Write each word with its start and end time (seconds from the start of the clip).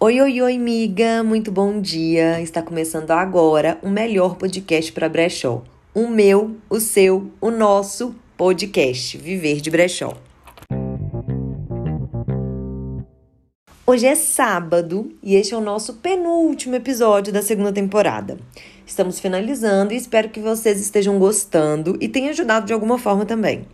Oi, 0.00 0.20
oi, 0.20 0.40
oi, 0.40 0.58
miga! 0.58 1.24
Muito 1.24 1.50
bom 1.50 1.80
dia! 1.80 2.40
Está 2.40 2.62
começando 2.62 3.10
agora 3.10 3.80
o 3.82 3.90
melhor 3.90 4.36
podcast 4.36 4.92
para 4.92 5.08
brechó. 5.08 5.64
O 5.92 6.06
meu, 6.06 6.56
o 6.70 6.78
seu, 6.78 7.32
o 7.40 7.50
nosso 7.50 8.14
podcast 8.36 9.18
Viver 9.18 9.60
de 9.60 9.72
Brechó. 9.72 10.16
Hoje 13.84 14.06
é 14.06 14.14
sábado 14.14 15.10
e 15.20 15.34
este 15.34 15.54
é 15.54 15.56
o 15.56 15.60
nosso 15.60 15.94
penúltimo 15.94 16.76
episódio 16.76 17.32
da 17.32 17.42
segunda 17.42 17.72
temporada. 17.72 18.38
Estamos 18.86 19.18
finalizando 19.18 19.92
e 19.92 19.96
espero 19.96 20.28
que 20.28 20.38
vocês 20.38 20.80
estejam 20.80 21.18
gostando 21.18 21.98
e 22.00 22.06
tenham 22.06 22.30
ajudado 22.30 22.66
de 22.66 22.72
alguma 22.72 22.98
forma 22.98 23.26
também. 23.26 23.66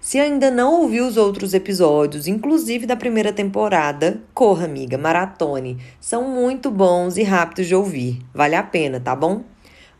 Se 0.00 0.18
ainda 0.18 0.50
não 0.50 0.80
ouviu 0.80 1.06
os 1.06 1.18
outros 1.18 1.52
episódios, 1.52 2.26
inclusive 2.26 2.86
da 2.86 2.96
primeira 2.96 3.34
temporada, 3.34 4.22
corra, 4.32 4.64
amiga, 4.64 4.96
maratone. 4.96 5.76
São 6.00 6.26
muito 6.26 6.70
bons 6.70 7.18
e 7.18 7.22
rápidos 7.22 7.66
de 7.66 7.74
ouvir. 7.74 8.18
Vale 8.32 8.54
a 8.54 8.62
pena, 8.62 8.98
tá 8.98 9.14
bom? 9.14 9.42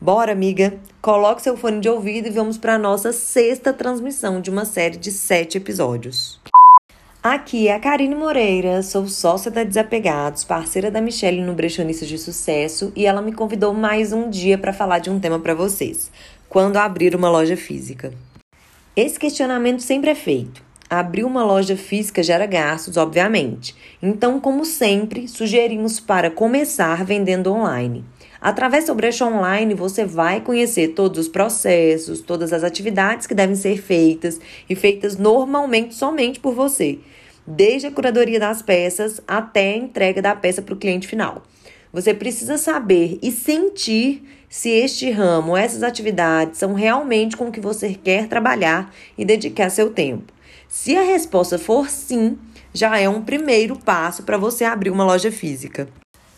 Bora, 0.01 0.33
amiga! 0.33 0.73
Coloque 1.03 1.43
seu 1.43 1.55
fone 1.55 1.81
de 1.81 1.89
ouvido 1.91 2.29
e 2.29 2.31
vamos 2.31 2.57
para 2.57 2.77
a 2.77 2.79
nossa 2.79 3.13
sexta 3.13 3.75
transmissão 3.75 4.41
de 4.41 4.49
uma 4.49 4.65
série 4.65 4.97
de 4.97 5.13
sete 5.13 5.59
episódios. 5.59 6.41
Aqui 7.23 7.69
é 7.69 7.75
a 7.75 7.79
Karine 7.79 8.15
Moreira, 8.15 8.83
sou 8.83 9.07
sócia 9.07 9.51
da 9.51 9.63
Desapegados, 9.63 10.43
parceira 10.43 10.91
da 10.91 11.03
Michelle 11.03 11.43
no 11.43 11.53
Brechonistas 11.53 12.09
de 12.09 12.17
Sucesso 12.17 12.91
e 12.97 13.05
ela 13.05 13.21
me 13.21 13.33
convidou 13.33 13.75
mais 13.75 14.15
um 14.15 14.31
dia 14.31 14.57
para 14.57 14.73
falar 14.73 15.01
de 15.01 15.11
um 15.11 15.21
tema 15.21 15.39
para 15.39 15.55
vocês: 15.55 16.11
quando 16.49 16.79
abrir 16.79 17.15
uma 17.15 17.29
loja 17.29 17.59
física. 17.59 18.11
Esse 18.97 19.21
questionamento 19.21 19.83
sempre 19.83 20.11
é 20.11 20.15
feito. 20.17 20.65
Abrir 20.89 21.23
uma 21.23 21.45
loja 21.45 21.77
física 21.77 22.25
gera 22.25 22.45
gastos, 22.45 22.97
obviamente. 22.97 23.73
Então, 24.03 24.41
como 24.41 24.65
sempre, 24.65 25.29
sugerimos 25.29 26.01
para 26.01 26.29
começar 26.29 27.05
vendendo 27.05 27.53
online. 27.53 28.05
Através 28.41 28.87
do 28.87 28.95
brechó 28.97 29.29
online, 29.29 29.75
você 29.75 30.05
vai 30.05 30.41
conhecer 30.41 30.89
todos 30.89 31.21
os 31.21 31.29
processos, 31.29 32.21
todas 32.21 32.53
as 32.53 32.65
atividades 32.65 33.29
que 33.29 33.35
devem 33.35 33.55
ser 33.55 33.81
feitas 33.81 34.41
e 34.69 34.75
feitas 34.75 35.17
normalmente 35.17 35.95
somente 35.95 36.41
por 36.41 36.53
você, 36.53 36.99
desde 37.47 37.87
a 37.87 37.93
curadoria 37.93 38.41
das 38.41 38.61
peças 38.61 39.21
até 39.29 39.75
a 39.75 39.77
entrega 39.77 40.21
da 40.21 40.35
peça 40.35 40.63
para 40.63 40.75
o 40.75 40.79
cliente 40.79 41.07
final. 41.07 41.45
Você 41.93 42.15
precisa 42.15 42.57
saber 42.57 43.19
e 43.21 43.33
sentir 43.33 44.23
se 44.49 44.69
este 44.69 45.11
ramo, 45.11 45.57
essas 45.57 45.83
atividades 45.83 46.59
são 46.59 46.73
realmente 46.73 47.37
com 47.37 47.49
o 47.49 47.53
que 47.53 47.61
você 47.61 47.95
quer 47.95 48.29
trabalhar 48.29 48.93
e 49.19 49.25
dedicar 49.25 49.71
seu 49.71 49.91
tempo. 49.91 50.33
Se 50.69 50.97
a 50.97 51.03
resposta 51.03 51.59
for 51.59 51.91
sim, 51.91 52.39
já 52.73 52.99
é 52.99 53.09
um 53.09 53.23
primeiro 53.23 53.77
passo 53.77 54.23
para 54.23 54.39
você 54.39 54.65
abrir 54.65 54.91
uma 54.91 55.05
loja 55.05 55.33
física. 55.33 55.89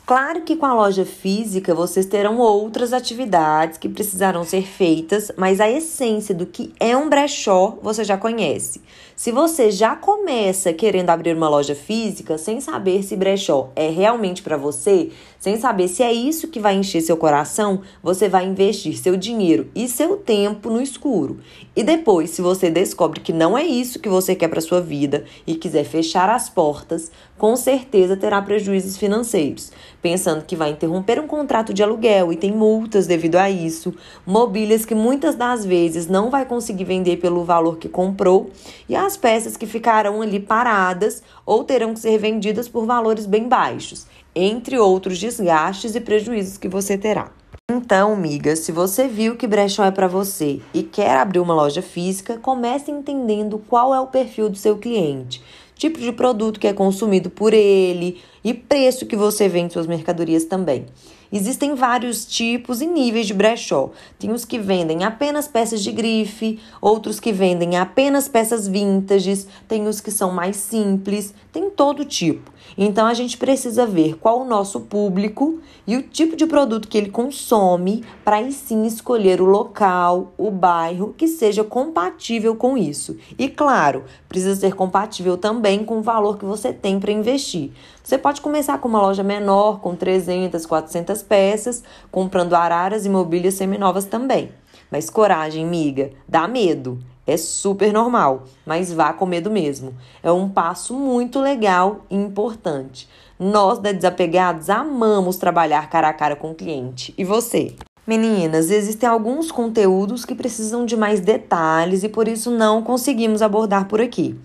Claro 0.05 0.43
que 0.43 0.57
com 0.57 0.67
a 0.67 0.75
loja 0.75 1.05
física 1.05 1.73
vocês 1.77 2.07
terão 2.07 2.39
outras 2.39 2.93
atividades 2.93 3.79
que 3.79 3.89
precisarão 3.89 4.43
ser 4.43 4.67
feitas, 4.67 5.31
mas 5.37 5.61
a 5.61 5.71
essência 5.71 6.35
do 6.35 6.45
que 6.45 6.73
é 6.81 6.97
um 6.97 7.09
brechó 7.09 7.79
você 7.81 8.03
já 8.03 8.17
conhece. 8.17 8.81
Se 9.15 9.31
você 9.31 9.71
já 9.71 9.95
começa 9.95 10.73
querendo 10.73 11.11
abrir 11.11 11.37
uma 11.37 11.49
loja 11.49 11.77
física 11.77 12.37
sem 12.37 12.61
saber 12.61 13.05
se 13.05 13.15
brechó 13.15 13.71
é 13.77 13.89
realmente 13.89 14.43
para 14.43 14.57
você, 14.57 15.11
sem 15.39 15.57
saber 15.57 15.87
se 15.87 16.03
é 16.03 16.13
isso 16.13 16.49
que 16.49 16.59
vai 16.59 16.75
encher 16.75 17.01
seu 17.01 17.17
coração, 17.17 17.83
você 18.03 18.29
vai 18.29 18.45
investir 18.45 18.97
seu 18.97 19.17
dinheiro 19.17 19.71
e 19.75 19.87
seu 19.87 20.17
tempo 20.17 20.71
no 20.71 20.83
escuro. 20.83 21.39
E 21.77 21.83
depois, 21.85 22.31
se 22.31 22.43
você 22.43 22.71
descobre 22.71 23.21
que 23.21 23.33
não 23.33 23.57
é 23.57 23.65
isso 23.65 24.01
que 24.01 24.09
você 24.09 24.35
quer 24.35 24.49
para 24.49 24.61
sua 24.61 24.81
vida 24.81 25.25
e 25.47 25.55
quiser 25.55 25.85
fechar 25.85 26.29
as 26.29 26.49
portas, 26.49 27.11
com 27.39 27.57
certeza 27.57 28.17
terá 28.17 28.41
prejuízos 28.41 28.97
financeiros, 28.97 29.73
pensando 30.03 30.45
que 30.45 30.57
vai 30.57 30.71
interromper 30.71 31.21
um 31.21 31.29
contrato 31.29 31.73
de 31.73 31.83
aluguel 31.83 32.33
e 32.33 32.37
tem 32.37 32.51
multas 32.51 33.07
devido 33.07 33.37
a 33.37 33.49
isso, 33.49 33.95
mobílias 34.27 34.85
que 34.85 34.95
muitas 34.95 35.37
das 35.37 35.65
vezes 35.65 36.09
não 36.09 36.29
vai 36.29 36.45
conseguir 36.45 36.85
vender 36.85 37.19
pelo 37.19 37.45
valor 37.45 37.79
que 37.79 37.89
comprou 37.89 38.51
e 38.89 38.97
as 38.97 39.17
peças 39.17 39.57
que 39.57 39.65
ficarão 39.65 40.21
ali 40.21 40.41
paradas 40.41 41.23
ou 41.47 41.63
terão 41.63 41.95
que 41.95 42.01
ser 42.01 42.19
vendidas 42.19 42.69
por 42.69 42.85
valores 42.85 43.25
bem 43.25 43.49
baixos, 43.49 44.07
entre 44.35 44.77
outros 44.77 45.19
desgastes 45.19 45.95
e 45.95 46.01
prejuízos 46.01 46.59
que 46.59 46.69
você 46.69 46.99
terá. 46.99 47.31
Então, 47.71 48.17
miga, 48.17 48.57
se 48.57 48.73
você 48.73 49.07
viu 49.07 49.37
que 49.37 49.47
brechó 49.47 49.85
é 49.85 49.91
para 49.91 50.09
você 50.09 50.61
e 50.75 50.83
quer 50.83 51.17
abrir 51.17 51.39
uma 51.39 51.55
loja 51.55 51.81
física, 51.81 52.37
comece 52.37 52.91
entendendo 52.91 53.63
qual 53.69 53.95
é 53.95 54.01
o 54.01 54.09
perfil 54.09 54.51
do 54.51 54.59
seu 54.59 54.77
cliente 54.77 55.41
tipo 55.83 55.99
de 55.99 56.13
produto 56.13 56.61
que 56.61 56.69
é 56.69 56.73
consumido 56.73 57.29
por 57.29 57.53
ele 57.53 58.21
e 58.45 58.53
preço 58.55 59.07
que 59.07 59.17
você 59.17 59.49
vende 59.49 59.73
suas 59.73 59.87
mercadorias 59.87 60.45
também. 60.45 60.87
Existem 61.33 61.75
vários 61.75 62.27
tipos 62.27 62.83
e 62.83 62.87
níveis 62.87 63.27
de 63.27 63.33
brechó. 63.33 63.91
Tem 64.19 64.31
os 64.31 64.45
que 64.45 64.59
vendem 64.59 65.03
apenas 65.03 65.49
peças 65.49 65.83
de 65.83 65.91
grife, 65.91 66.61
outros 66.79 67.19
que 67.19 67.33
vendem 67.33 67.75
apenas 67.77 68.29
peças 68.29 68.69
vintages, 68.69 69.47
tem 69.67 69.87
os 69.89 69.99
que 69.99 70.11
são 70.11 70.31
mais 70.31 70.57
simples, 70.57 71.33
tem 71.51 71.71
todo 71.71 72.05
tipo. 72.05 72.53
Então 72.77 73.07
a 73.07 73.15
gente 73.15 73.37
precisa 73.39 73.87
ver 73.87 74.17
qual 74.19 74.41
o 74.41 74.45
nosso 74.45 74.81
público 74.81 75.59
e 75.87 75.97
o 75.97 76.03
tipo 76.03 76.37
de 76.37 76.47
produto 76.47 76.87
que 76.87 76.97
ele 76.97 77.11
consome 77.11 78.05
para 78.25 78.37
aí 78.37 78.53
sim 78.53 78.87
escolher 78.87 79.41
o 79.41 79.47
local, 79.47 80.33
o 80.37 80.51
bairro 80.51 81.15
que 81.17 81.27
seja 81.27 81.65
compatível 81.65 82.55
com 82.57 82.77
isso. 82.77 83.17
E 83.39 83.49
claro, 83.49 84.05
precisa 84.29 84.55
ser 84.55 84.75
compatível 84.75 85.37
também 85.37 85.85
com 85.85 85.99
o 85.99 86.03
valor 86.03 86.39
que 86.39 86.45
você 86.45 86.73
tem 86.73 87.01
para 87.01 87.13
investir. 87.13 87.73
Você 88.03 88.19
pode 88.19 88.32
começar 88.41 88.79
com 88.79 88.89
uma 88.89 89.03
loja 89.03 89.23
menor, 89.23 89.81
com 89.81 89.95
300, 89.95 90.65
400 90.65 91.23
peças, 91.23 91.83
comprando 92.11 92.55
araras 92.55 93.05
e 93.05 93.09
mobílias 93.09 93.55
seminovas 93.55 94.05
também. 94.05 94.51
Mas 94.91 95.11
coragem, 95.11 95.67
miga, 95.67 96.11
dá 96.29 96.47
medo. 96.49 96.99
É 97.27 97.37
super 97.37 97.93
normal, 97.93 98.45
mas 98.67 98.93
vá 98.93 99.13
com 99.13 99.27
medo 99.27 99.51
mesmo. 99.51 99.95
É 100.23 100.33
um 100.33 100.49
passo 100.49 100.95
muito 100.95 101.41
legal 101.41 102.01
e 102.11 102.17
importante. 102.17 103.09
Nós 103.39 103.79
da 103.79 103.93
Desapegados 103.93 104.69
amamos 104.71 105.37
trabalhar 105.37 105.89
cara 105.89 106.09
a 106.09 106.13
cara 106.13 106.35
com 106.35 106.51
o 106.51 106.55
cliente. 106.55 107.15
E 107.17 107.25
você? 107.25 107.75
Meninas, 108.05 108.69
existem 108.69 109.09
alguns 109.09 109.53
conteúdos 109.53 110.25
que 110.25 110.35
precisam 110.35 110.85
de 110.85 110.97
mais 110.97 111.21
detalhes 111.21 112.03
e 112.03 112.09
por 112.09 112.27
isso 112.27 112.51
não 112.51 112.83
conseguimos 112.83 113.43
abordar 113.43 113.87
por 113.87 114.01
aqui. 114.01 114.37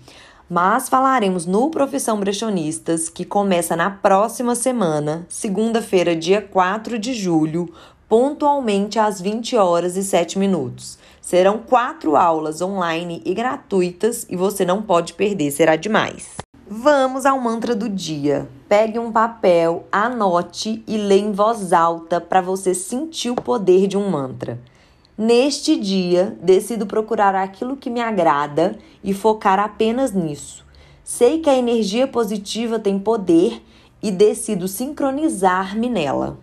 Mas 0.50 0.88
falaremos 0.88 1.44
no 1.44 1.68
Profissão 1.68 2.18
Brechonistas, 2.18 3.10
que 3.10 3.22
começa 3.22 3.76
na 3.76 3.90
próxima 3.90 4.54
semana, 4.54 5.26
segunda-feira, 5.28 6.16
dia 6.16 6.40
4 6.40 6.98
de 6.98 7.12
julho, 7.12 7.70
pontualmente 8.08 8.98
às 8.98 9.20
20 9.20 9.56
horas 9.56 9.94
e 9.94 10.02
7 10.02 10.38
minutos. 10.38 10.98
Serão 11.20 11.58
quatro 11.58 12.16
aulas 12.16 12.62
online 12.62 13.20
e 13.26 13.34
gratuitas 13.34 14.24
e 14.30 14.36
você 14.36 14.64
não 14.64 14.80
pode 14.80 15.12
perder, 15.12 15.50
será 15.50 15.76
demais. 15.76 16.36
Vamos 16.66 17.26
ao 17.26 17.38
mantra 17.38 17.74
do 17.74 17.86
dia. 17.86 18.48
Pegue 18.66 18.98
um 18.98 19.12
papel, 19.12 19.84
anote 19.92 20.82
e 20.86 20.96
lê 20.96 21.18
em 21.18 21.32
voz 21.32 21.74
alta 21.74 22.22
para 22.22 22.40
você 22.40 22.72
sentir 22.72 23.28
o 23.28 23.36
poder 23.36 23.86
de 23.86 23.98
um 23.98 24.08
mantra. 24.08 24.58
Neste 25.20 25.74
dia, 25.74 26.38
decido 26.40 26.86
procurar 26.86 27.34
aquilo 27.34 27.76
que 27.76 27.90
me 27.90 28.00
agrada 28.00 28.78
e 29.02 29.12
focar 29.12 29.58
apenas 29.58 30.12
nisso. 30.12 30.64
Sei 31.02 31.40
que 31.40 31.50
a 31.50 31.56
energia 31.56 32.06
positiva 32.06 32.78
tem 32.78 33.00
poder 33.00 33.60
e 34.00 34.12
decido 34.12 34.68
sincronizar-me 34.68 35.90
nela. 35.90 36.38